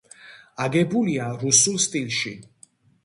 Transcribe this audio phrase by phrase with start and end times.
[0.65, 2.33] აგებულია რუსულ სტილში.